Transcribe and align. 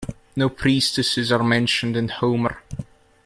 No 0.35 0.49
priestesses 0.49 1.31
are 1.31 1.43
mentioned 1.43 1.95
in 1.95 2.07
Homer. 2.09 2.63